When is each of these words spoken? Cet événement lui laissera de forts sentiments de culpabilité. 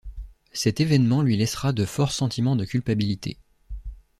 Cet 0.51 0.79
événement 0.81 1.21
lui 1.21 1.37
laissera 1.37 1.73
de 1.73 1.85
forts 1.85 2.11
sentiments 2.11 2.55
de 2.55 2.65
culpabilité. 2.65 3.37